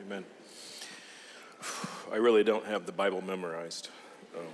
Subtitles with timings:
[0.00, 0.24] Amen.
[2.10, 3.90] I really don't have the Bible memorized.
[4.36, 4.44] Um,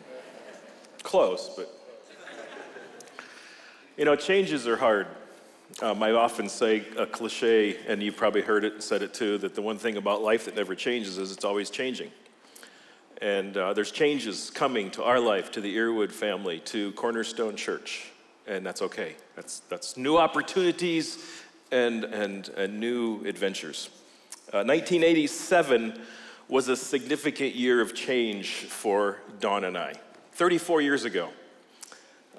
[1.03, 1.73] close, but.
[3.97, 5.07] You know, changes are hard.
[5.81, 9.39] Um, I often say a cliche, and you've probably heard it and said it too,
[9.39, 12.11] that the one thing about life that never changes is it's always changing.
[13.23, 18.11] And uh, there's changes coming to our life, to the Earwood family, to Cornerstone Church,
[18.47, 19.17] and that's okay.
[19.35, 21.25] That's, that's new opportunities
[21.71, 23.91] and, and, and new adventures.
[24.53, 26.01] Uh, 1987
[26.49, 29.95] was a significant year of change for Dawn and I.
[30.35, 31.31] 34 years ago,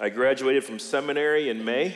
[0.00, 1.94] I graduated from seminary in May.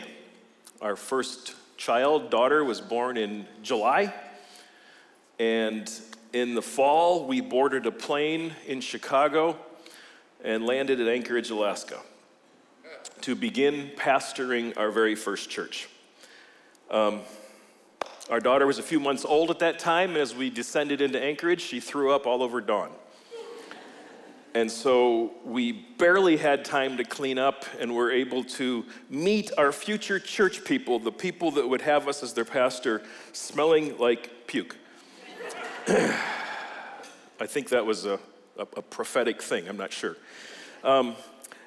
[0.83, 4.13] Our first child, daughter, was born in July.
[5.39, 5.91] And
[6.35, 9.57] in the fall, we boarded a plane in Chicago
[10.45, 11.99] and landed at Anchorage, Alaska
[13.23, 15.89] to begin pastoring our very first church.
[16.91, 17.21] Um,
[18.31, 21.21] our daughter was a few months old at that time, and as we descended into
[21.23, 22.91] Anchorage, she threw up all over Dawn.
[24.55, 29.73] And so we barely had time to clean up and were able to meet our
[29.73, 34.77] future church people, the people that would have us as their pastor, smelling like puke.
[35.89, 38.21] I think that was a,
[38.59, 40.17] a, a, prophetic thing, I'm not sure.
[40.85, 41.17] Um,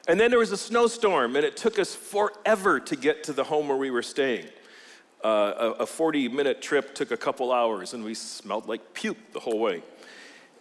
[0.08, 3.44] and then there was a snowstorm, and it took us forever to get to the
[3.44, 4.46] home where we were staying.
[5.26, 9.40] Uh, a 40 minute trip took a couple hours, and we smelled like puke the
[9.40, 9.82] whole way.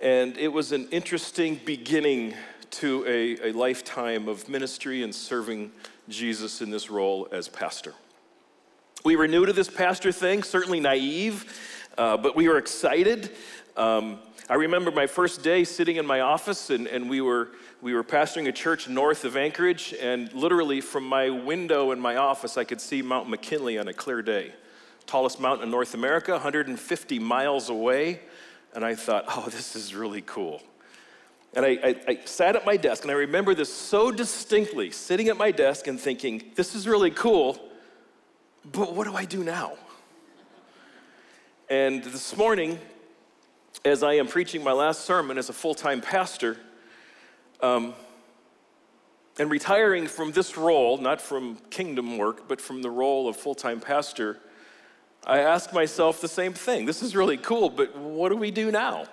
[0.00, 2.32] And it was an interesting beginning
[2.70, 5.70] to a, a lifetime of ministry and serving
[6.08, 7.92] Jesus in this role as pastor.
[9.04, 11.60] We were new to this pastor thing, certainly naive,
[11.98, 13.32] uh, but we were excited.
[13.76, 17.50] Um, I remember my first day sitting in my office, and, and we, were,
[17.84, 22.16] we were pastoring a church north of Anchorage, and literally from my window in my
[22.16, 24.54] office, I could see Mount McKinley on a clear day.
[25.04, 28.20] Tallest mountain in North America, 150 miles away.
[28.74, 30.62] And I thought, oh, this is really cool.
[31.52, 35.28] And I, I, I sat at my desk, and I remember this so distinctly sitting
[35.28, 37.58] at my desk and thinking, this is really cool,
[38.64, 39.74] but what do I do now?
[41.68, 42.78] And this morning,
[43.84, 46.56] as I am preaching my last sermon as a full time pastor,
[47.60, 47.94] um,
[49.38, 53.54] and retiring from this role, not from kingdom work, but from the role of full
[53.54, 54.38] time pastor,
[55.26, 56.84] I ask myself the same thing.
[56.84, 59.06] This is really cool, but what do we do now?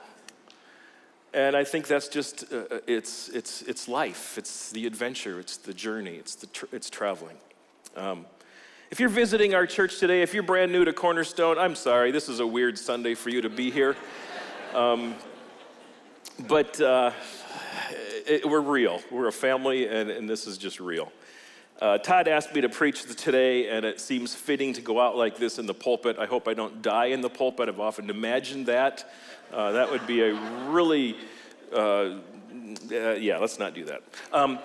[1.33, 5.55] And I think that's just, uh, uh it's, it's, it's life, it's the adventure, it's
[5.57, 7.37] the journey, it's, the tr- it's traveling.
[7.95, 8.25] Um,
[8.89, 12.27] if you're visiting our church today, if you're brand new to Cornerstone, I'm sorry, this
[12.27, 13.95] is a weird Sunday for you to be here.
[14.73, 15.15] Um,
[16.49, 17.11] but uh,
[18.27, 19.01] it, we're real.
[19.11, 21.11] We're a family, and, and this is just real.
[21.81, 25.37] Uh, Todd asked me to preach today, and it seems fitting to go out like
[25.37, 26.19] this in the pulpit.
[26.19, 27.69] I hope I don't die in the pulpit.
[27.69, 29.11] I've often imagined that.
[29.51, 30.33] Uh, that would be a
[30.69, 31.15] really,
[31.73, 32.19] uh, uh
[32.91, 34.03] yeah, let's not do that.
[34.31, 34.59] Um,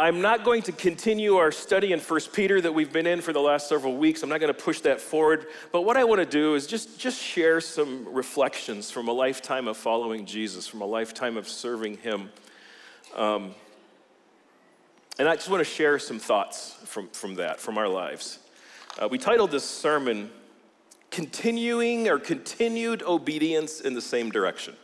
[0.00, 3.32] I'm not going to continue our study in 1 Peter that we've been in for
[3.32, 4.22] the last several weeks.
[4.22, 5.46] I'm not going to push that forward.
[5.72, 9.66] But what I want to do is just, just share some reflections from a lifetime
[9.66, 12.30] of following Jesus, from a lifetime of serving Him.
[13.16, 13.54] Um,
[15.18, 18.38] and I just want to share some thoughts from, from that, from our lives.
[18.98, 20.30] Uh, we titled this sermon,
[21.10, 24.76] Continuing or Continued Obedience in the Same Direction.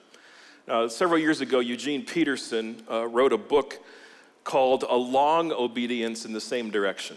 [0.67, 3.79] Now, several years ago, Eugene Peterson uh, wrote a book
[4.43, 7.17] called A Long Obedience in the Same Direction.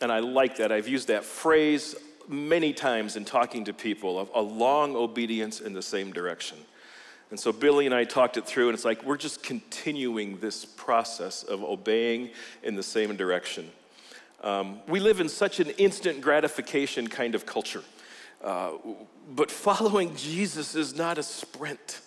[0.00, 0.70] And I like that.
[0.70, 1.96] I've used that phrase
[2.28, 6.58] many times in talking to people of a long obedience in the same direction.
[7.30, 10.64] And so Billy and I talked it through, and it's like we're just continuing this
[10.64, 12.30] process of obeying
[12.62, 13.70] in the same direction.
[14.42, 17.82] Um, we live in such an instant gratification kind of culture.
[18.42, 18.72] Uh,
[19.34, 22.00] but following Jesus is not a sprint.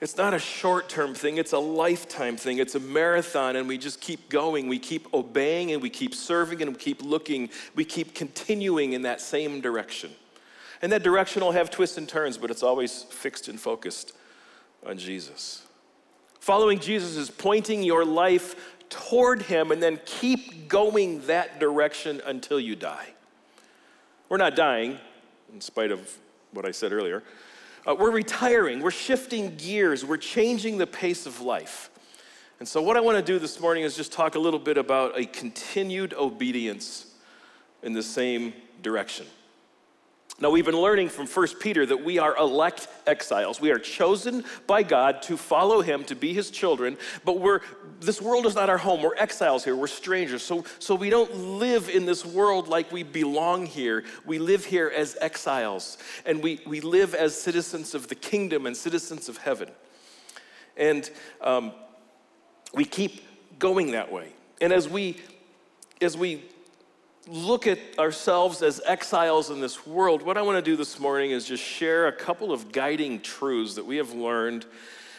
[0.00, 2.58] It's not a short term thing, it's a lifetime thing.
[2.58, 4.68] It's a marathon, and we just keep going.
[4.68, 7.50] We keep obeying, and we keep serving, and we keep looking.
[7.76, 10.10] We keep continuing in that same direction.
[10.82, 14.12] And that direction will have twists and turns, but it's always fixed and focused
[14.84, 15.62] on Jesus.
[16.40, 18.56] Following Jesus is pointing your life
[18.90, 23.06] toward Him and then keep going that direction until you die.
[24.28, 24.98] We're not dying,
[25.52, 26.18] in spite of
[26.50, 27.22] what I said earlier.
[27.86, 31.90] Uh, we're retiring, we're shifting gears, we're changing the pace of life.
[32.58, 34.78] And so, what I want to do this morning is just talk a little bit
[34.78, 37.06] about a continued obedience
[37.82, 38.52] in the same
[38.82, 39.26] direction.
[40.42, 43.60] Now, we've been learning from 1 Peter that we are elect exiles.
[43.60, 47.60] We are chosen by God to follow Him, to be His children, but we're,
[48.00, 49.02] this world is not our home.
[49.02, 50.42] We're exiles here, we're strangers.
[50.42, 54.02] So, so we don't live in this world like we belong here.
[54.26, 55.96] We live here as exiles,
[56.26, 59.70] and we, we live as citizens of the kingdom and citizens of heaven.
[60.76, 61.08] And
[61.40, 61.70] um,
[62.74, 63.22] we keep
[63.60, 64.32] going that way.
[64.60, 65.20] And as we,
[66.00, 66.42] as we
[67.28, 71.30] look at ourselves as exiles in this world, what I want to do this morning
[71.30, 74.66] is just share a couple of guiding truths that we have learned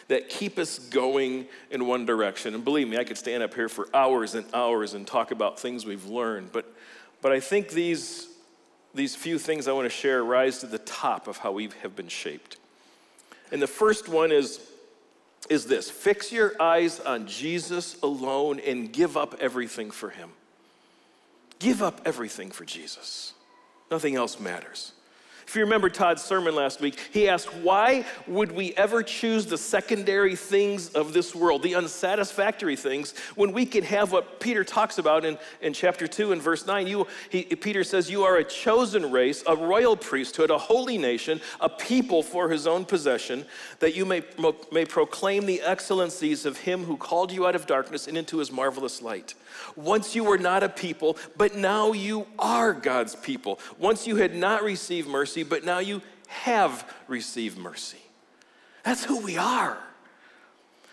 [0.09, 2.53] that keep us going in one direction.
[2.55, 5.59] And believe me, I could stand up here for hours and hours and talk about
[5.59, 6.71] things we've learned, but,
[7.21, 8.27] but I think these,
[8.93, 11.95] these few things I want to share rise to the top of how we have
[11.95, 12.57] been shaped.
[13.51, 14.59] And the first one is,
[15.49, 20.31] is this fix your eyes on Jesus alone and give up everything for him.
[21.59, 23.33] Give up everything for Jesus.
[23.91, 24.93] Nothing else matters.
[25.47, 29.57] If you remember Todd's sermon last week, he asked, Why would we ever choose the
[29.57, 34.97] secondary things of this world, the unsatisfactory things, when we can have what Peter talks
[34.97, 36.87] about in, in chapter 2 and verse 9?
[36.87, 41.41] You, he, Peter says, You are a chosen race, a royal priesthood, a holy nation,
[41.59, 43.45] a people for his own possession,
[43.79, 44.23] that you may,
[44.71, 48.51] may proclaim the excellencies of him who called you out of darkness and into his
[48.51, 49.33] marvelous light.
[49.75, 53.59] Once you were not a people, but now you are God's people.
[53.77, 57.97] Once you had not received mercy, but now you have received mercy.
[58.83, 59.79] That's who we are.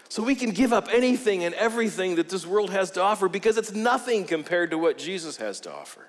[0.09, 3.59] So we can give up anything and everything that this world has to offer because
[3.59, 6.09] it's nothing compared to what Jesus has to offer.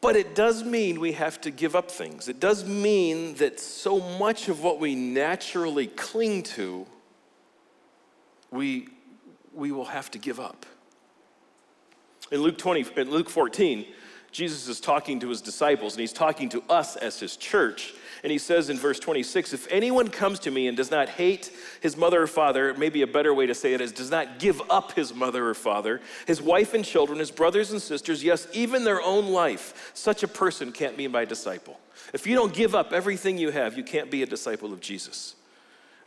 [0.00, 2.28] But it does mean we have to give up things.
[2.28, 6.86] It does mean that so much of what we naturally cling to,
[8.50, 8.88] we
[9.54, 10.66] we will have to give up.
[12.30, 13.86] In Luke 20, in Luke 14,
[14.30, 17.94] Jesus is talking to his disciples and he's talking to us as his church.
[18.22, 21.50] And he says in verse 26 If anyone comes to me and does not hate
[21.80, 24.60] his mother or father, maybe a better way to say it is, does not give
[24.70, 28.84] up his mother or father, his wife and children, his brothers and sisters, yes, even
[28.84, 31.78] their own life, such a person can't be my disciple.
[32.12, 35.34] If you don't give up everything you have, you can't be a disciple of Jesus.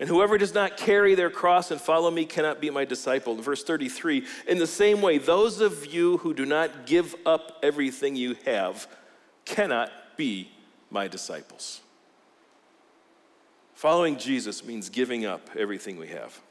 [0.02, 3.36] And whoever does not carry their cross and follow me cannot be my disciple.
[3.36, 8.16] Verse 33, in the same way, those of you who do not give up everything
[8.16, 8.88] you have
[9.46, 10.50] cannot be
[10.90, 11.82] my disciples.
[13.76, 16.42] Following Jesus means giving up everything we have.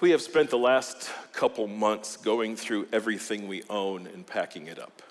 [0.00, 4.78] We have spent the last couple months going through everything we own and packing it
[4.78, 5.02] up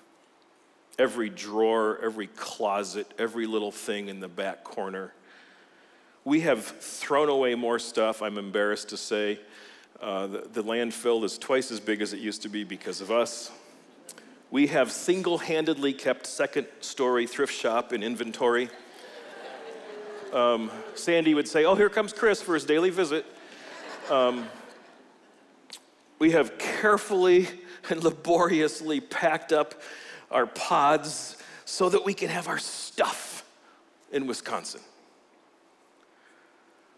[0.98, 5.12] every drawer, every closet, every little thing in the back corner.
[6.24, 9.40] We have thrown away more stuff, I'm embarrassed to say.
[10.00, 13.10] Uh, the, the landfill is twice as big as it used to be because of
[13.10, 13.50] us.
[14.50, 18.68] We have single handedly kept second story thrift shop in inventory.
[20.32, 23.24] Um, Sandy would say, Oh, here comes Chris for his daily visit.
[24.10, 24.46] Um,
[26.18, 27.46] we have carefully
[27.90, 29.74] and laboriously packed up
[30.30, 33.44] our pods so that we can have our stuff
[34.12, 34.80] in Wisconsin.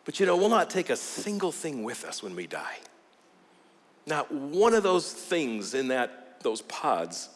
[0.04, 2.78] But you know, we'll not take a single thing with us when we die.
[4.06, 7.28] Not one of those things in that, those pods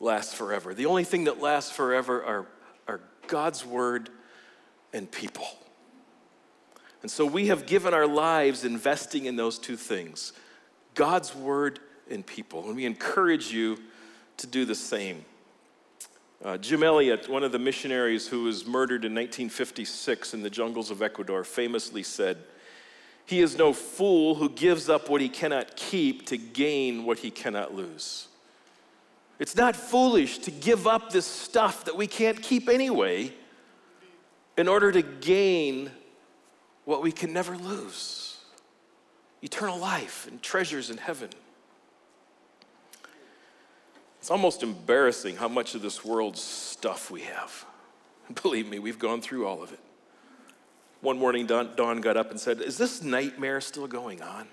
[0.00, 0.74] lasts forever.
[0.74, 2.46] The only thing that lasts forever are,
[2.88, 4.10] are God's word
[4.92, 5.46] and people.
[7.02, 10.32] And so we have given our lives investing in those two things
[10.94, 11.80] God's word
[12.10, 12.66] and people.
[12.66, 13.78] And we encourage you
[14.38, 15.24] to do the same.
[16.44, 20.90] Uh, Jim Elliot, one of the missionaries who was murdered in 1956 in the jungles
[20.90, 22.38] of Ecuador, famously said,
[23.26, 27.30] He is no fool who gives up what he cannot keep to gain what he
[27.30, 28.26] cannot lose.
[29.38, 33.32] It's not foolish to give up this stuff that we can't keep anyway
[34.56, 35.90] in order to gain
[36.84, 38.36] what we can never lose
[39.42, 41.28] eternal life and treasures in heaven.
[44.22, 47.66] It's almost embarrassing how much of this world's stuff we have.
[48.44, 49.80] Believe me, we've gone through all of it.
[51.00, 54.46] One morning, Dawn got up and said, Is this nightmare still going on?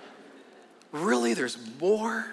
[0.92, 1.34] really?
[1.34, 2.28] There's more?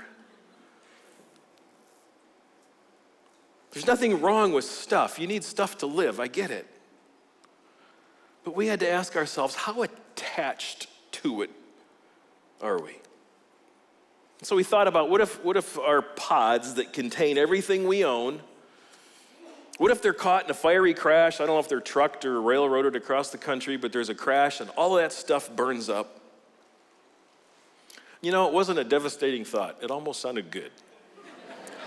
[3.72, 5.20] There's nothing wrong with stuff.
[5.20, 6.22] You need stuff to live.
[6.22, 6.68] I get it.
[8.46, 11.50] But we had to ask ourselves, how attached to it
[12.62, 12.94] are we?
[14.42, 18.42] So we thought about what if, what if our pods that contain everything we own,
[19.78, 21.40] what if they're caught in a fiery crash?
[21.40, 24.62] I don't know if they're trucked or railroaded across the country, but there's a crash
[24.62, 26.22] and all of that stuff burns up.
[28.22, 29.78] You know, it wasn't a devastating thought.
[29.82, 30.72] It almost sounded good.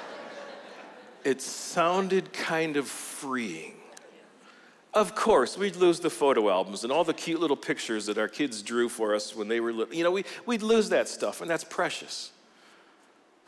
[1.25, 3.75] it sounded kind of freeing.
[4.95, 8.29] Of course, we'd lose the photo albums and all the cute little pictures that our
[8.29, 9.95] kids drew for us when they were little.
[9.95, 12.33] You know, we, we'd lose that stuff, and that's precious.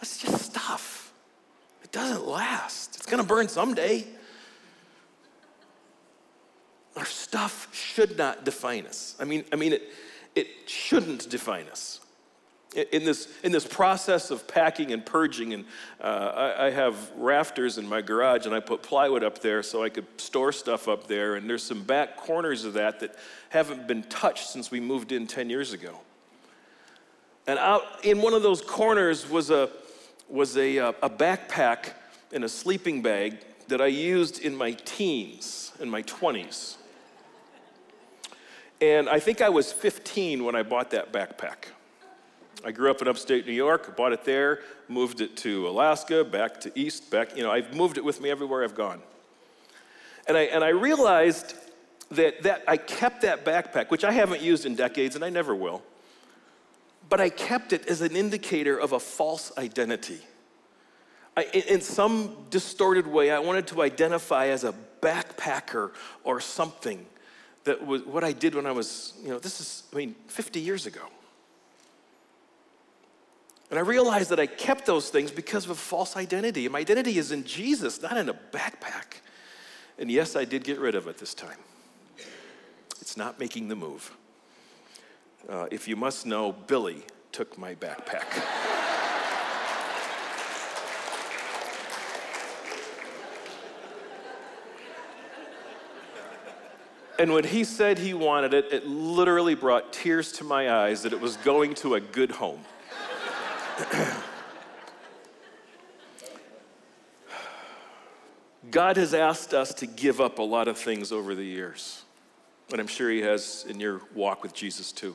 [0.00, 1.12] That's just stuff.
[1.85, 2.97] It doesn't last.
[2.97, 4.07] It's going to burn someday.
[6.97, 9.14] Our stuff should not define us.
[9.21, 9.83] I mean, I mean it,
[10.35, 12.00] it shouldn't define us.
[12.92, 15.64] In this, in this process of packing and purging, and
[16.00, 19.83] uh, I, I, have rafters in my garage, and I put plywood up there so
[19.83, 21.35] I could store stuff up there.
[21.35, 23.16] And there's some back corners of that that
[23.49, 25.99] haven't been touched since we moved in 10 years ago.
[27.49, 29.69] And out in one of those corners was a,
[30.30, 31.92] was a, uh, a backpack
[32.32, 36.76] and a sleeping bag that I used in my teens, in my 20s.
[38.80, 41.66] And I think I was 15 when I bought that backpack.
[42.64, 46.60] I grew up in upstate New York, bought it there, moved it to Alaska, back
[46.60, 49.00] to East, back, you know, I've moved it with me everywhere I've gone.
[50.26, 51.54] And I, and I realized
[52.10, 55.54] that, that I kept that backpack, which I haven't used in decades and I never
[55.54, 55.82] will,
[57.11, 60.21] but I kept it as an indicator of a false identity.
[61.37, 65.90] I, in some distorted way, I wanted to identify as a backpacker
[66.25, 67.05] or something
[67.64, 70.61] that was what I did when I was, you know, this is, I mean, 50
[70.61, 71.02] years ago.
[73.71, 76.69] And I realized that I kept those things because of a false identity.
[76.69, 79.21] My identity is in Jesus, not in a backpack.
[79.99, 81.59] And yes, I did get rid of it this time.
[83.00, 84.17] It's not making the move.
[85.49, 88.42] Uh, if you must know, Billy took my backpack.
[97.18, 101.12] And when he said he wanted it, it literally brought tears to my eyes that
[101.12, 102.64] it was going to a good home.
[108.70, 112.04] God has asked us to give up a lot of things over the years.
[112.70, 115.14] And I'm sure He has in your walk with Jesus too.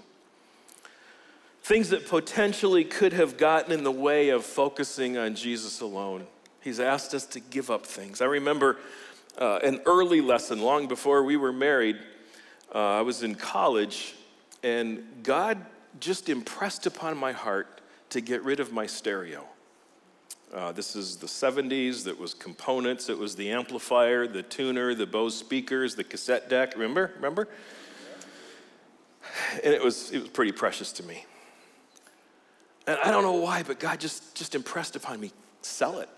[1.66, 6.28] Things that potentially could have gotten in the way of focusing on Jesus alone.
[6.62, 8.22] He's asked us to give up things.
[8.22, 8.78] I remember
[9.40, 11.98] uh, an early lesson long before we were married.
[12.72, 14.14] Uh, I was in college,
[14.62, 15.58] and God
[16.00, 17.82] just impressed upon my heart
[18.12, 19.44] to get rid of my stereo.
[20.54, 25.08] Uh, this is the 70s, that was components, it was the amplifier, the tuner, the
[25.08, 26.74] Bose speakers, the cassette deck.
[26.76, 27.12] Remember?
[27.16, 27.48] Remember?
[29.64, 31.26] And it was, it was pretty precious to me.
[32.88, 36.10] And I don't know why, but God just, just impressed upon me sell it.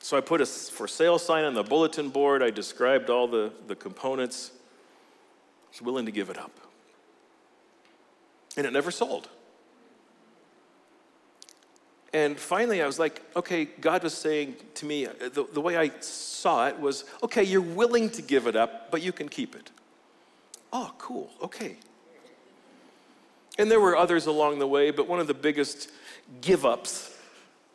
[0.00, 2.42] So I put a for sale sign on the bulletin board.
[2.42, 4.50] I described all the, the components.
[4.54, 6.50] I was willing to give it up.
[8.56, 9.28] And it never sold.
[12.12, 15.76] And finally, I was like, okay, God was saying to me, uh, the, the way
[15.76, 19.54] I saw it was, okay, you're willing to give it up, but you can keep
[19.54, 19.70] it.
[20.72, 21.76] Oh, cool, okay.
[23.58, 25.90] And there were others along the way, but one of the biggest
[26.40, 27.14] give ups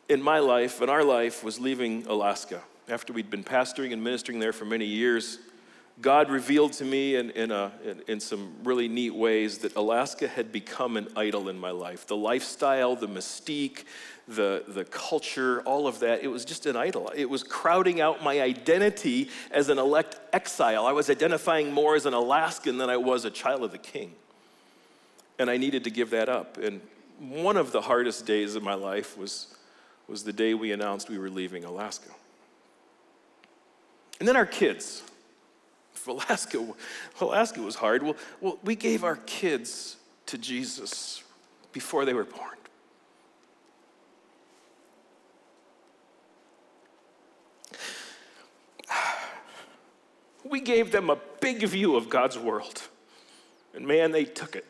[0.08, 2.62] in my life, in our life, was leaving Alaska.
[2.88, 5.38] After we'd been pastoring and ministering there for many years,
[6.00, 10.28] God revealed to me in, in, a, in, in, some really neat ways that Alaska
[10.28, 12.06] had become an idol in my life.
[12.06, 13.84] The lifestyle, the mystique,
[14.28, 17.10] the, the culture, all of that, it was just an idol.
[17.16, 20.86] It was crowding out my identity as an elect exile.
[20.86, 24.14] I was identifying more as an Alaskan than I was a child of the king.
[25.38, 26.56] And I needed to give that up.
[26.58, 26.80] And
[27.18, 29.54] one of the hardest days of my life was,
[30.06, 32.10] was the day we announced we were leaving Alaska.
[34.18, 35.02] And then our kids.
[36.06, 36.66] Alaska,
[37.20, 38.02] Alaska was hard.
[38.02, 41.22] Well, well, we gave our kids to Jesus
[41.72, 42.56] before they were born.
[50.44, 52.88] We gave them a big view of God's world.
[53.74, 54.64] And man, they took it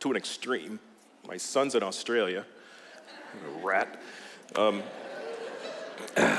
[0.00, 0.78] to an extreme.
[1.26, 2.44] My son's in Australia,
[3.62, 4.00] rat.
[4.54, 4.82] Um,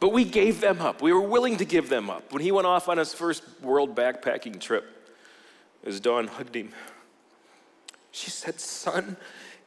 [0.00, 1.02] But we gave them up.
[1.02, 2.32] We were willing to give them up.
[2.32, 4.84] When he went off on his first world backpacking trip,
[5.84, 6.70] as Dawn hugged him,
[8.12, 9.16] she said, Son,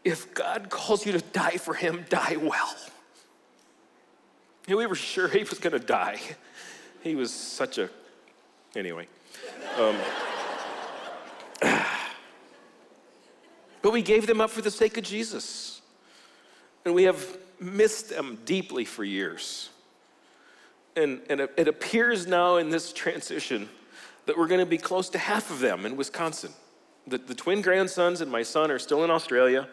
[0.03, 2.75] if God calls you to die for him, die well.
[4.67, 6.19] And we were sure he was going to die.
[7.03, 7.89] He was such a,
[8.75, 9.07] anyway.
[9.77, 9.95] Um,
[13.81, 15.81] but we gave them up for the sake of Jesus.
[16.85, 19.69] And we have missed them deeply for years.
[20.95, 23.69] And, and it, appears now in this transition
[24.25, 26.51] that we're going to be close to half of them in Wisconsin.
[27.07, 29.67] The, the twin grandsons and my son are still in Australia.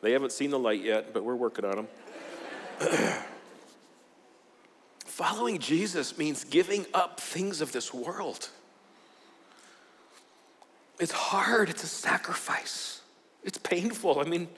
[0.00, 1.88] They haven't seen the light yet, but we're working on them.
[5.14, 8.48] following Jesus means giving up things of this world.
[10.98, 13.00] It's hard, it's a sacrifice,
[13.44, 14.20] it's painful.
[14.20, 14.48] I mean,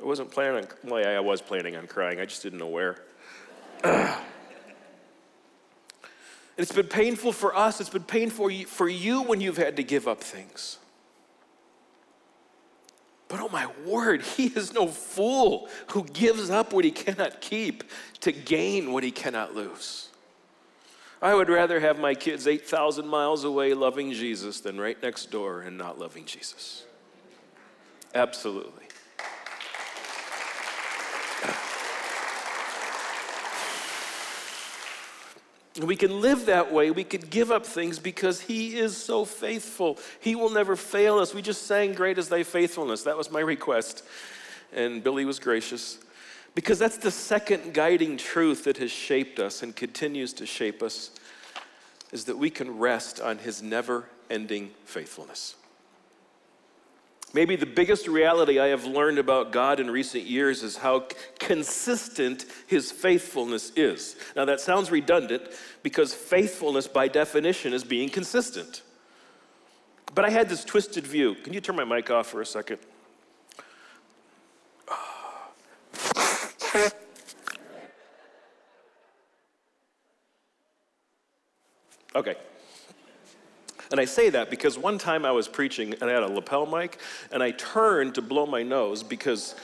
[0.00, 2.68] I wasn't planning on, well, yeah, I was planning on crying, I just didn't know
[2.68, 3.02] where.
[6.56, 10.08] it's been painful for us, it's been painful for you when you've had to give
[10.08, 10.78] up things.
[13.28, 17.84] But oh my word, he is no fool who gives up what he cannot keep
[18.20, 20.08] to gain what he cannot lose.
[21.22, 25.62] I would rather have my kids 8,000 miles away loving Jesus than right next door
[25.62, 26.84] and not loving Jesus.
[28.14, 28.84] Absolutely.
[35.82, 36.92] We can live that way.
[36.92, 39.98] We could give up things because He is so faithful.
[40.20, 41.34] He will never fail us.
[41.34, 43.02] We just sang, Great is Thy faithfulness.
[43.02, 44.04] That was my request.
[44.72, 45.98] And Billy was gracious.
[46.54, 51.10] Because that's the second guiding truth that has shaped us and continues to shape us
[52.12, 55.56] is that we can rest on His never ending faithfulness.
[57.34, 61.08] Maybe the biggest reality I have learned about God in recent years is how
[61.40, 64.14] consistent his faithfulness is.
[64.36, 65.42] Now, that sounds redundant
[65.82, 68.82] because faithfulness, by definition, is being consistent.
[70.14, 71.34] But I had this twisted view.
[71.34, 72.78] Can you turn my mic off for a second?
[82.16, 82.36] Okay.
[83.94, 86.66] And I say that because one time I was preaching and I had a lapel
[86.66, 86.98] mic
[87.30, 89.54] and I turned to blow my nose because,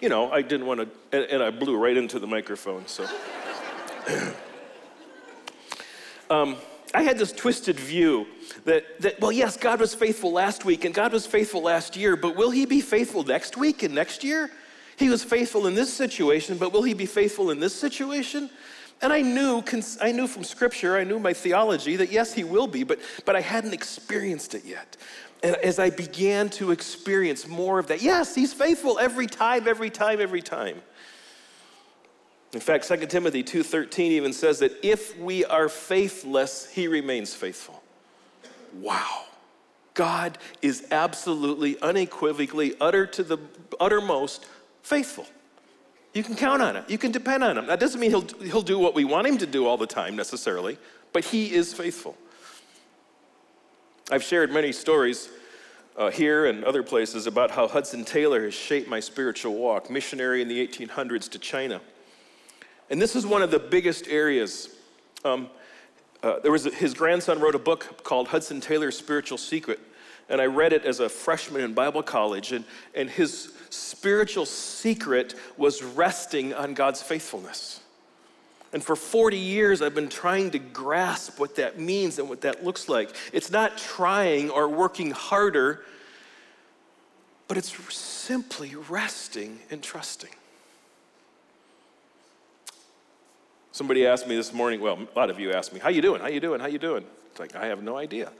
[0.00, 2.86] you know, I didn't want to, and, and I blew right into the microphone.
[2.86, 3.04] So.
[6.30, 6.54] um,
[6.94, 8.28] I had this twisted view
[8.64, 12.14] that, that, well, yes, God was faithful last week and God was faithful last year,
[12.14, 14.52] but will He be faithful next week and next year?
[14.98, 18.50] He was faithful in this situation, but will He be faithful in this situation?
[19.02, 19.64] And I knew,
[20.00, 23.34] I knew from scripture, I knew my theology that yes, he will be, but, but
[23.34, 24.96] I hadn't experienced it yet.
[25.42, 29.88] And as I began to experience more of that, yes, he's faithful every time, every
[29.88, 30.82] time, every time.
[32.52, 37.82] In fact, 2 Timothy 2:13 even says that if we are faithless, he remains faithful.
[38.74, 39.24] Wow.
[39.94, 43.38] God is absolutely, unequivocally, utter to the
[43.78, 44.46] uttermost
[44.82, 45.26] faithful.
[46.12, 46.88] You can count on it.
[46.88, 47.66] You can depend on him.
[47.66, 50.16] That doesn't mean he'll, he'll do what we want him to do all the time
[50.16, 50.76] necessarily,
[51.12, 52.16] but he is faithful.
[54.10, 55.28] I've shared many stories
[55.96, 60.42] uh, here and other places about how Hudson Taylor has shaped my spiritual walk, missionary
[60.42, 61.80] in the 1800s to China.
[62.90, 64.74] And this is one of the biggest areas.
[65.24, 65.48] Um,
[66.24, 69.78] uh, there was his grandson wrote a book called Hudson Taylor's Spiritual Secret,
[70.30, 72.52] and I read it as a freshman in Bible college.
[72.52, 72.64] And,
[72.94, 77.80] and his spiritual secret was resting on God's faithfulness.
[78.72, 82.64] And for 40 years, I've been trying to grasp what that means and what that
[82.64, 83.10] looks like.
[83.32, 85.84] It's not trying or working harder,
[87.48, 90.30] but it's simply resting and trusting.
[93.72, 96.20] Somebody asked me this morning, well, a lot of you asked me, how you doing?
[96.20, 96.60] How you doing?
[96.60, 97.04] How you doing?
[97.32, 98.30] It's like, I have no idea.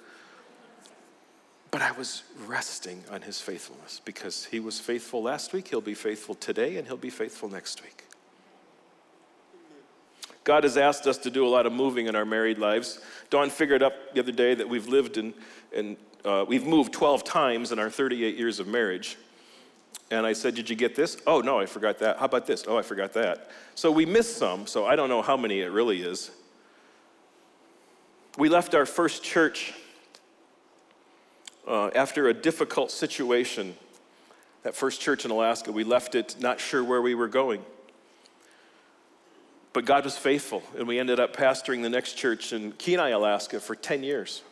[1.71, 5.95] But I was resting on his faithfulness because he was faithful last week, he'll be
[5.95, 8.05] faithful today, and he'll be faithful next week.
[10.43, 13.01] God has asked us to do a lot of moving in our married lives.
[13.29, 15.35] Dawn figured up the other day that we've lived in,
[15.75, 19.17] and uh, we've moved 12 times in our 38 years of marriage.
[20.11, 21.19] And I said, Did you get this?
[21.27, 22.19] Oh, no, I forgot that.
[22.19, 22.65] How about this?
[22.67, 23.51] Oh, I forgot that.
[23.75, 26.31] So we missed some, so I don't know how many it really is.
[28.39, 29.75] We left our first church
[31.67, 33.77] uh, after a difficult situation,
[34.63, 37.63] that first church in Alaska, we left it not sure where we were going.
[39.73, 43.61] But God was faithful, and we ended up pastoring the next church in Kenai, Alaska
[43.61, 44.43] for 10 years.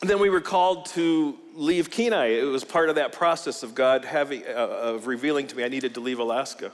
[0.00, 2.26] And then we were called to leave Kenai.
[2.26, 5.68] It was part of that process of God having, uh, of revealing to me I
[5.68, 6.72] needed to leave Alaska.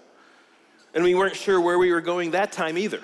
[0.94, 3.00] And we weren't sure where we were going that time either.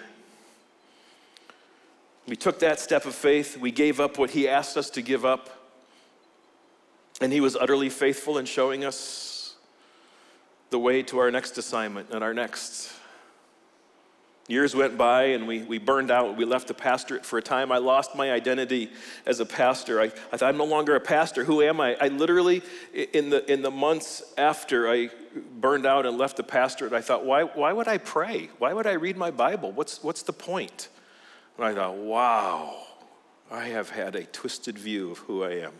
[2.27, 3.57] We took that step of faith.
[3.57, 5.51] We gave up what He asked us to give up.
[7.21, 9.55] And He was utterly faithful in showing us
[10.71, 12.93] the way to our next assignment and our next.
[14.49, 16.37] Years went by and we, we burned out.
[16.37, 17.73] We left the pastorate for a time.
[17.73, 18.91] I lost my identity
[19.25, 20.01] as a pastor.
[20.01, 21.43] I, I thought, I'm no longer a pastor.
[21.43, 21.97] Who am I?
[22.01, 22.63] I literally,
[22.95, 25.11] in the, in the months after I
[25.59, 28.51] burned out and left the pastorate, I thought, why, why would I pray?
[28.59, 29.73] Why would I read my Bible?
[29.73, 30.89] What's, what's the point?
[31.57, 32.75] And I thought, wow,
[33.51, 35.73] I have had a twisted view of who I am.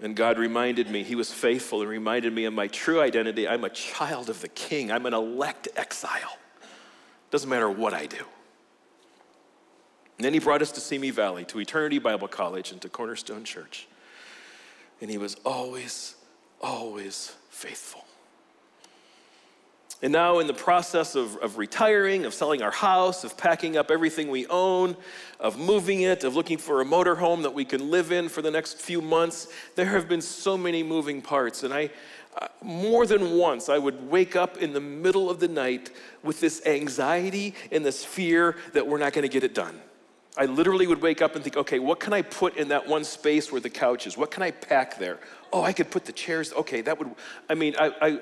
[0.00, 3.48] And God reminded me, He was faithful and reminded me of my true identity.
[3.48, 6.38] I'm a child of the King, I'm an elect exile.
[7.30, 8.24] Doesn't matter what I do.
[10.18, 13.44] And then He brought us to Simi Valley, to Eternity Bible College, and to Cornerstone
[13.44, 13.86] Church.
[15.00, 16.14] And He was always,
[16.60, 18.05] always faithful.
[20.02, 23.90] And now, in the process of, of retiring, of selling our house, of packing up
[23.90, 24.94] everything we own,
[25.40, 28.50] of moving it, of looking for a motorhome that we can live in for the
[28.50, 31.62] next few months, there have been so many moving parts.
[31.62, 31.90] And I,
[32.36, 35.90] uh, more than once, I would wake up in the middle of the night
[36.22, 39.80] with this anxiety and this fear that we're not going to get it done.
[40.36, 43.04] I literally would wake up and think, okay, what can I put in that one
[43.04, 44.18] space where the couch is?
[44.18, 45.18] What can I pack there?
[45.50, 46.52] Oh, I could put the chairs.
[46.52, 47.14] Okay, that would,
[47.48, 48.20] I mean, I, I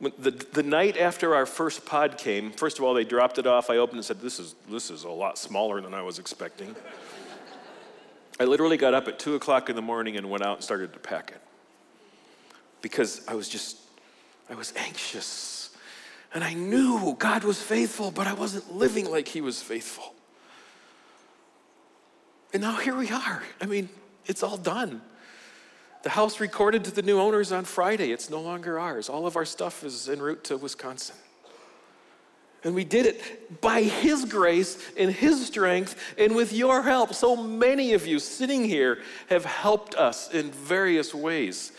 [0.00, 3.68] the, the night after our first pod came, first of all, they dropped it off.
[3.68, 6.18] I opened it and said, This is, this is a lot smaller than I was
[6.18, 6.74] expecting.
[8.40, 10.92] I literally got up at 2 o'clock in the morning and went out and started
[10.92, 11.42] to pack it
[12.80, 13.78] because I was just,
[14.48, 15.70] I was anxious.
[16.32, 20.14] And I knew God was faithful, but I wasn't living like He was faithful.
[22.52, 23.42] And now here we are.
[23.60, 23.88] I mean,
[24.26, 25.02] it's all done.
[26.02, 28.12] The house recorded to the new owners on Friday.
[28.12, 29.08] It's no longer ours.
[29.08, 31.16] All of our stuff is en route to Wisconsin.
[32.64, 37.14] And we did it by His grace and His strength and with your help.
[37.14, 41.72] So many of you sitting here have helped us in various ways.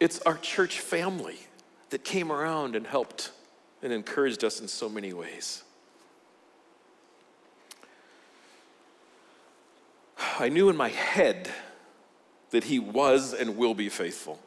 [0.00, 1.38] It's our church family
[1.90, 3.30] that came around and helped
[3.82, 5.62] and encouraged us in so many ways.
[10.38, 11.50] I knew in my head
[12.56, 14.40] that he was and will be faithful.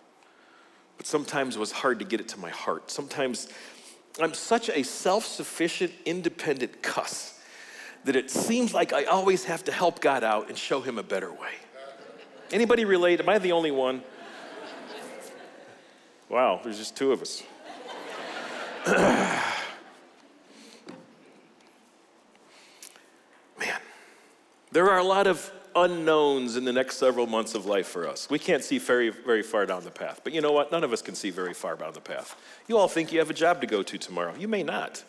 [0.97, 2.89] But sometimes it was hard to get it to my heart.
[2.89, 3.49] Sometimes
[4.19, 7.39] I'm such a self sufficient, independent cuss
[8.05, 11.03] that it seems like I always have to help God out and show him a
[11.03, 11.53] better way.
[12.51, 13.19] Anybody relate?
[13.19, 14.01] Am I the only one?
[16.29, 17.43] Wow, there's just two of us.
[23.59, 23.79] Man,
[24.71, 28.29] there are a lot of unknowns in the next several months of life for us.
[28.29, 30.21] We can't see very, very far down the path.
[30.23, 30.71] But you know what?
[30.71, 32.35] None of us can see very far down the path.
[32.67, 34.33] You all think you have a job to go to tomorrow.
[34.37, 35.03] You may not.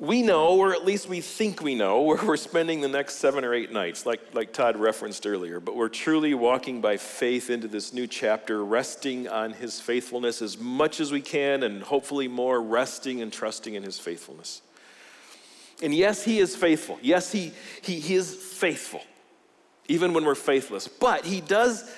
[0.00, 3.44] We know, or at least we think we know, where we're spending the next seven
[3.44, 5.60] or eight nights, like, like Todd referenced earlier.
[5.60, 10.58] But we're truly walking by faith into this new chapter, resting on his faithfulness as
[10.58, 14.62] much as we can, and hopefully more resting and trusting in his faithfulness.
[15.84, 16.98] And yes, He is faithful.
[17.02, 19.02] Yes, He, he, he is faithful,
[19.86, 20.88] even when we're faithless.
[20.88, 21.94] But He does,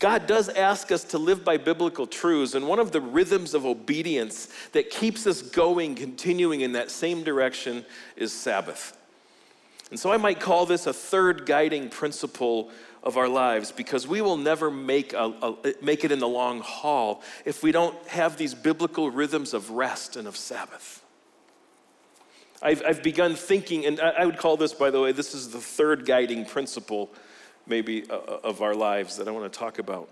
[0.00, 2.54] God does ask us to live by biblical truths.
[2.56, 7.22] And one of the rhythms of obedience that keeps us going, continuing in that same
[7.22, 8.98] direction, is Sabbath.
[9.90, 12.70] And so I might call this a third guiding principle
[13.04, 16.60] of our lives because we will never make, a, a, make it in the long
[16.60, 21.04] haul if we don't have these biblical rhythms of rest and of Sabbath.
[22.60, 25.60] I've, I've begun thinking, and I would call this, by the way, this is the
[25.60, 27.10] third guiding principle,
[27.66, 30.08] maybe, uh, uh, of our lives that I want to talk about.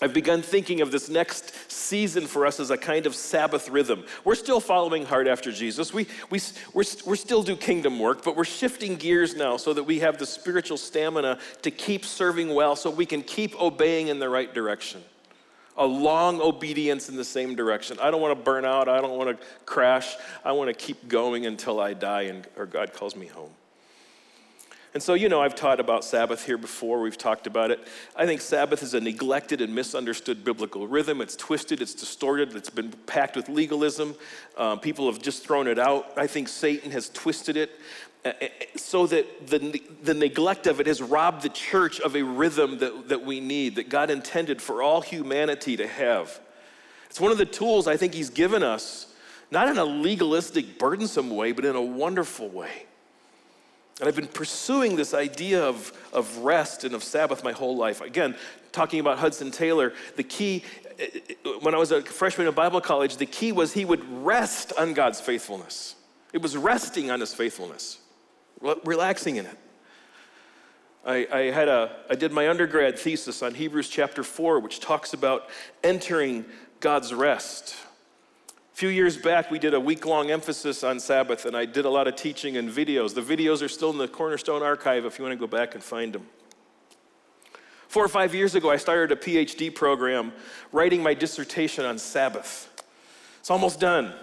[0.00, 4.04] I've begun thinking of this next season for us as a kind of Sabbath rhythm.
[4.24, 5.94] We're still following hard after Jesus.
[5.94, 6.40] We, we,
[6.72, 10.18] we're, we're still do kingdom work, but we're shifting gears now so that we have
[10.18, 14.52] the spiritual stamina to keep serving well so we can keep obeying in the right
[14.52, 15.02] direction
[15.76, 17.98] a long obedience in the same direction.
[18.00, 18.88] I don't want to burn out.
[18.88, 20.14] I don't want to crash.
[20.44, 23.50] I want to keep going until I die and, or God calls me home.
[24.94, 27.00] And so, you know, I've taught about Sabbath here before.
[27.00, 27.80] We've talked about it.
[28.14, 31.22] I think Sabbath is a neglected and misunderstood biblical rhythm.
[31.22, 34.14] It's twisted, it's distorted, it's been packed with legalism.
[34.58, 36.12] Um, people have just thrown it out.
[36.18, 37.70] I think Satan has twisted it.
[38.24, 42.22] Uh, uh, so that the, the neglect of it has robbed the church of a
[42.22, 46.38] rhythm that, that we need, that God intended for all humanity to have.
[47.10, 49.12] It's one of the tools I think He's given us,
[49.50, 52.86] not in a legalistic, burdensome way, but in a wonderful way.
[53.98, 58.00] And I've been pursuing this idea of, of rest and of Sabbath my whole life.
[58.00, 58.36] Again,
[58.70, 60.62] talking about Hudson Taylor, the key,
[61.44, 64.72] uh, when I was a freshman in Bible college, the key was he would rest
[64.78, 65.96] on God's faithfulness.
[66.32, 67.98] It was resting on his faithfulness
[68.62, 69.58] relaxing in it.
[71.04, 75.12] I, I, had a, I did my undergrad thesis on Hebrews chapter 4, which talks
[75.12, 75.48] about
[75.82, 76.44] entering
[76.78, 77.74] God's rest.
[78.72, 81.84] A few years back, we did a week long emphasis on Sabbath, and I did
[81.84, 83.14] a lot of teaching and videos.
[83.14, 85.82] The videos are still in the Cornerstone archive if you want to go back and
[85.82, 86.26] find them.
[87.88, 90.32] Four or five years ago, I started a PhD program
[90.70, 92.70] writing my dissertation on Sabbath.
[93.40, 94.14] It's almost done,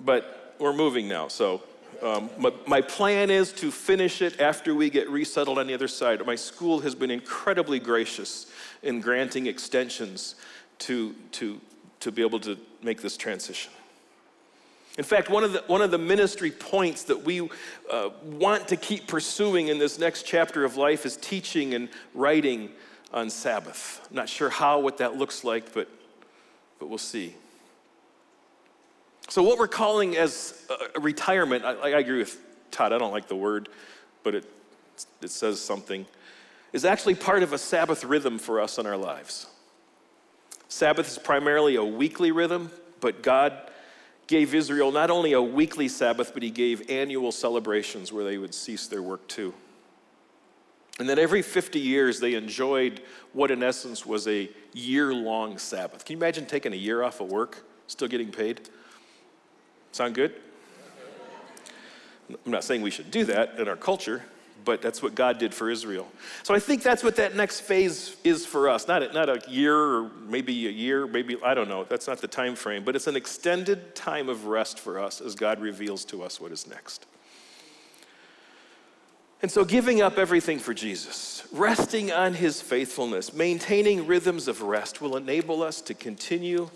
[0.00, 1.62] but we're moving now, so
[2.02, 5.86] Um, my, my, plan is to finish it after we get resettled on the other
[5.86, 6.24] side.
[6.26, 8.46] My school has been incredibly gracious
[8.82, 10.34] in granting extensions
[10.80, 11.60] to, to,
[12.00, 13.72] to be able to make this transition.
[14.98, 17.48] In fact, one of the, one of the ministry points that we
[17.90, 22.70] uh, want to keep pursuing in this next chapter of life is teaching and writing
[23.12, 24.04] on Sabbath.
[24.10, 25.88] I'm not sure how, what that looks like, but,
[26.80, 27.36] but we'll see.
[29.28, 30.66] So, what we're calling as
[31.00, 32.38] retirement, I, I agree with
[32.70, 33.68] Todd, I don't like the word,
[34.22, 34.44] but it,
[35.20, 36.06] it says something,
[36.72, 39.46] is actually part of a Sabbath rhythm for us in our lives.
[40.68, 43.70] Sabbath is primarily a weekly rhythm, but God
[44.26, 48.54] gave Israel not only a weekly Sabbath, but He gave annual celebrations where they would
[48.54, 49.52] cease their work too.
[50.98, 56.04] And then every 50 years, they enjoyed what, in essence, was a year long Sabbath.
[56.04, 58.68] Can you imagine taking a year off of work, still getting paid?
[59.92, 60.34] Sound good?
[62.30, 64.22] I'm not saying we should do that in our culture,
[64.64, 66.08] but that's what God did for Israel.
[66.42, 68.88] So I think that's what that next phase is for us.
[68.88, 71.84] Not a, not a year or maybe a year, maybe, I don't know.
[71.84, 75.34] That's not the time frame, but it's an extended time of rest for us as
[75.34, 77.06] God reveals to us what is next.
[79.42, 85.00] And so, giving up everything for Jesus, resting on his faithfulness, maintaining rhythms of rest
[85.00, 86.70] will enable us to continue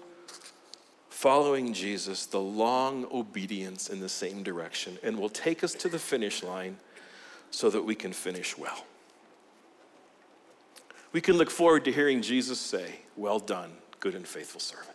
[1.17, 5.99] following Jesus, the long obedience in the same direction, and will take us to the
[5.99, 6.77] finish line
[7.51, 8.85] so that we can finish well.
[11.13, 14.95] We can look forward to hearing Jesus say, Well done, good and faithful servant.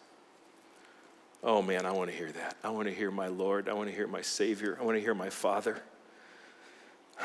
[1.43, 2.55] Oh man, I want to hear that.
[2.63, 3.67] I want to hear my Lord.
[3.67, 4.77] I want to hear my Savior.
[4.79, 5.81] I want to hear my Father.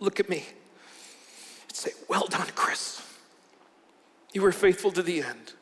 [0.00, 0.46] Look at me
[1.68, 3.06] and say, Well done, Chris.
[4.32, 5.52] You were faithful to the end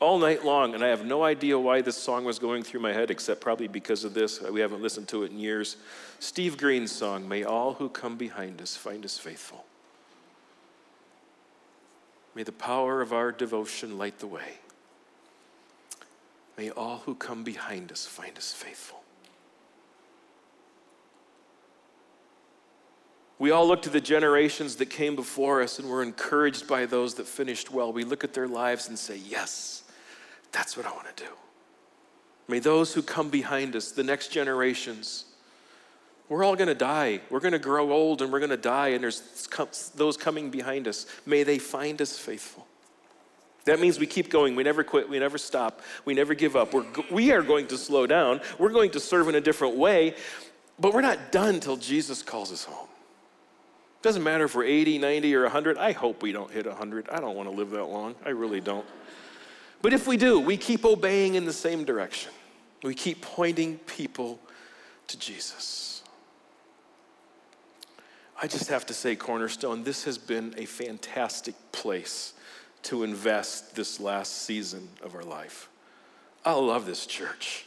[0.00, 2.92] all night long, and I have no idea why this song was going through my
[2.92, 4.40] head, except probably because of this.
[4.40, 5.76] We haven't listened to it in years.
[6.18, 9.66] Steve Green's song, May all who come behind us find us faithful.
[12.34, 14.58] May the power of our devotion light the way.
[16.56, 19.02] May all who come behind us find us faithful.
[23.38, 27.14] We all look to the generations that came before us and were encouraged by those
[27.14, 27.90] that finished well.
[27.90, 29.79] We look at their lives and say, Yes,
[30.52, 31.30] that's what I want to do.
[32.48, 35.26] May those who come behind us, the next generations,
[36.28, 37.20] we're all going to die.
[37.30, 39.48] We're going to grow old and we're going to die, and there's
[39.94, 41.06] those coming behind us.
[41.26, 42.66] May they find us faithful.
[43.64, 44.56] That means we keep going.
[44.56, 45.08] We never quit.
[45.08, 45.80] We never stop.
[46.04, 46.72] We never give up.
[46.72, 48.40] We're, we are going to slow down.
[48.58, 50.14] We're going to serve in a different way,
[50.78, 52.88] but we're not done until Jesus calls us home.
[53.98, 55.78] It Doesn't matter if we're 80, 90, or 100.
[55.78, 57.10] I hope we don't hit 100.
[57.10, 58.14] I don't want to live that long.
[58.24, 58.86] I really don't.
[59.82, 62.32] But if we do, we keep obeying in the same direction.
[62.82, 64.40] We keep pointing people
[65.08, 66.02] to Jesus.
[68.42, 72.32] I just have to say, Cornerstone, this has been a fantastic place
[72.84, 75.68] to invest this last season of our life.
[76.44, 77.66] I love this church.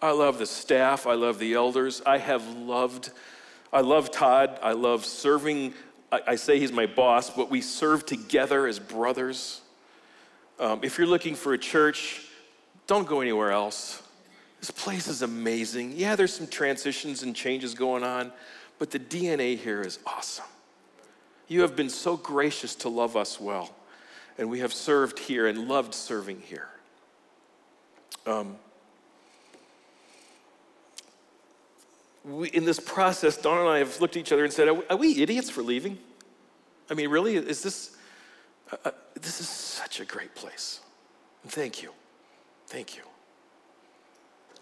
[0.00, 1.06] I love the staff.
[1.06, 2.00] I love the elders.
[2.06, 3.10] I have loved,
[3.70, 4.58] I love Todd.
[4.62, 5.74] I love serving.
[6.10, 9.60] I, I say he's my boss, but we serve together as brothers.
[10.60, 12.22] Um, if you're looking for a church,
[12.86, 14.02] don't go anywhere else.
[14.58, 15.92] This place is amazing.
[15.94, 18.32] Yeah, there's some transitions and changes going on,
[18.78, 20.46] but the DNA here is awesome.
[21.46, 23.72] You have been so gracious to love us well,
[24.36, 26.68] and we have served here and loved serving here.
[28.26, 28.56] Um,
[32.24, 34.96] we, in this process, Dawn and I have looked at each other and said, are
[34.96, 35.98] we idiots for leaving?
[36.90, 37.36] I mean, really?
[37.36, 37.96] Is this.
[38.70, 40.80] Uh, uh this is such a great place.
[41.46, 41.92] thank you.
[42.66, 43.02] Thank you.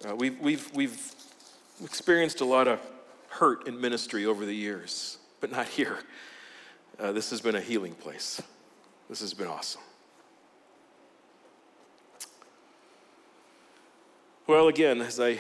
[0.09, 1.15] Uh, we've, we've, we've
[1.83, 2.81] experienced a lot of
[3.29, 5.99] hurt in ministry over the years, but not here.
[6.99, 8.41] Uh, this has been a healing place.
[9.09, 9.83] This has been awesome.
[14.47, 15.39] Well, again, as I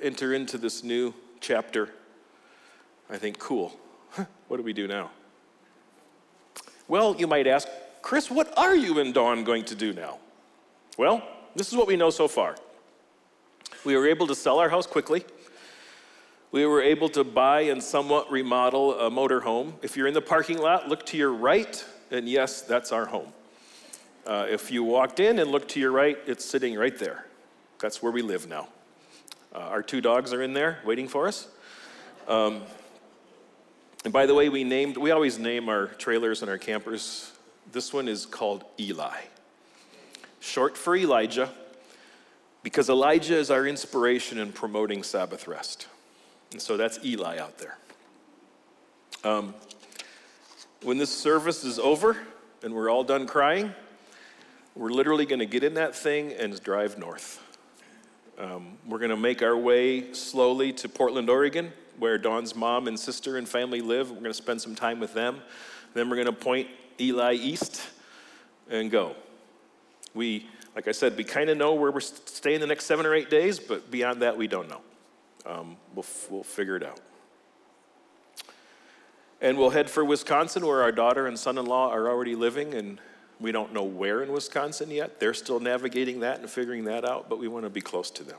[0.00, 1.90] enter into this new chapter,
[3.10, 3.78] I think, cool.
[4.48, 5.10] what do we do now?
[6.88, 7.68] Well, you might ask,
[8.02, 10.18] Chris, what are you and Dawn going to do now?
[10.98, 11.22] Well,
[11.56, 12.56] this is what we know so far.
[13.84, 15.24] We were able to sell our house quickly.
[16.52, 19.72] We were able to buy and somewhat remodel a motorhome.
[19.82, 23.32] If you're in the parking lot, look to your right, and yes, that's our home.
[24.26, 27.26] Uh, if you walked in and looked to your right, it's sitting right there.
[27.80, 28.68] That's where we live now.
[29.54, 31.48] Uh, our two dogs are in there waiting for us.
[32.28, 32.62] Um,
[34.04, 37.32] and by the way, we named, we always name our trailers and our campers
[37.72, 39.16] this one is called Eli.
[40.40, 41.50] Short for Elijah.
[42.62, 45.86] because Elijah is our inspiration in promoting Sabbath rest.
[46.52, 47.76] And so that's Eli out there.
[49.22, 49.54] Um,
[50.82, 52.16] when this service is over
[52.62, 53.74] and we're all done crying,
[54.74, 57.42] we're literally going to get in that thing and drive north.
[58.38, 62.98] Um, we're going to make our way slowly to Portland, Oregon, where Dawn's mom and
[62.98, 64.10] sister and family live.
[64.10, 65.40] We're going to spend some time with them.
[65.94, 66.68] Then we're going to point
[67.00, 67.82] Eli east
[68.70, 69.14] and go.
[70.14, 73.14] We, like I said, we kind of know where we're staying the next seven or
[73.14, 74.80] eight days, but beyond that, we don't know.
[75.46, 77.00] Um, we'll, we'll figure it out.
[79.40, 82.74] And we'll head for Wisconsin, where our daughter and son in law are already living,
[82.74, 82.98] and
[83.40, 85.20] we don't know where in Wisconsin yet.
[85.20, 88.24] They're still navigating that and figuring that out, but we want to be close to
[88.24, 88.38] them.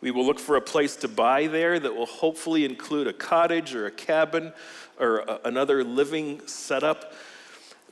[0.00, 3.74] We will look for a place to buy there that will hopefully include a cottage
[3.74, 4.52] or a cabin
[4.98, 7.12] or a, another living setup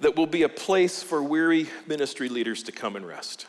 [0.01, 3.47] that will be a place for weary ministry leaders to come and rest.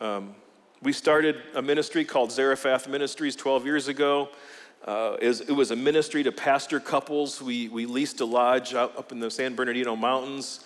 [0.00, 0.34] Um,
[0.82, 4.28] we started a ministry called Zarephath Ministries 12 years ago.
[4.84, 7.40] Uh, it was a ministry to pastor couples.
[7.40, 10.60] We, we leased a lodge up in the San Bernardino Mountains.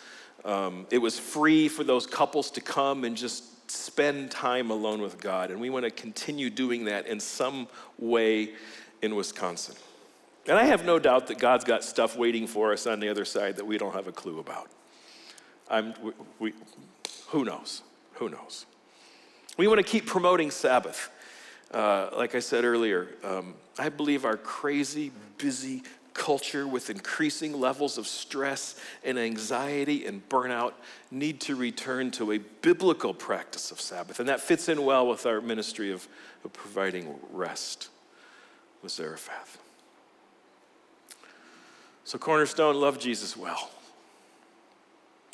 [0.44, 5.20] Um, it was free for those couples to come and just spend time alone with
[5.20, 5.50] God.
[5.50, 8.54] And we want to continue doing that in some way
[9.02, 9.76] in Wisconsin.
[10.46, 13.24] And I have no doubt that God's got stuff waiting for us on the other
[13.24, 14.68] side that we don't have a clue about.
[15.68, 16.52] I'm, we, we,
[17.28, 17.82] who knows?
[18.14, 18.66] Who knows?
[19.56, 21.10] We want to keep promoting Sabbath.
[21.70, 25.84] Uh, like I said earlier, um, I believe our crazy, busy,
[26.20, 30.74] culture with increasing levels of stress and anxiety and burnout
[31.10, 34.20] need to return to a biblical practice of Sabbath.
[34.20, 36.06] And that fits in well with our ministry of,
[36.44, 37.88] of providing rest
[38.82, 39.56] with Zarephath.
[42.04, 43.70] So, Cornerstone, love Jesus well.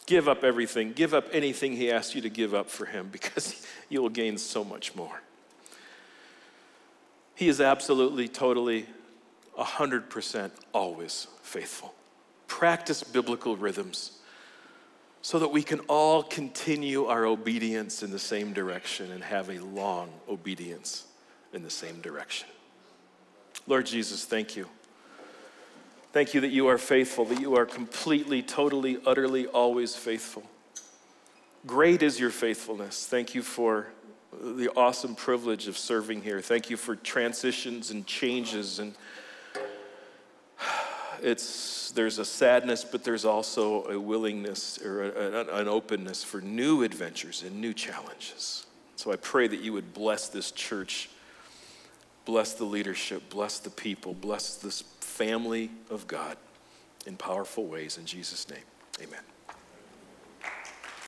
[0.06, 0.92] Give up everything.
[0.92, 4.38] Give up anything he asks you to give up for him because you will gain
[4.38, 5.20] so much more.
[7.34, 8.86] He is absolutely, totally
[9.56, 11.94] 100% always faithful.
[12.46, 14.12] Practice biblical rhythms
[15.22, 19.58] so that we can all continue our obedience in the same direction and have a
[19.58, 21.04] long obedience
[21.52, 22.48] in the same direction.
[23.66, 24.68] Lord Jesus, thank you.
[26.12, 30.44] Thank you that you are faithful, that you are completely, totally, utterly, always faithful.
[31.66, 33.06] Great is your faithfulness.
[33.06, 33.88] Thank you for
[34.40, 36.40] the awesome privilege of serving here.
[36.40, 38.94] Thank you for transitions and changes and
[41.22, 46.82] it's, there's a sadness, but there's also a willingness or a, an openness for new
[46.82, 48.66] adventures and new challenges.
[48.96, 51.10] So I pray that you would bless this church,
[52.24, 56.36] bless the leadership, bless the people, bless this family of God
[57.06, 57.98] in powerful ways.
[57.98, 58.64] In Jesus' name,
[59.02, 59.20] amen.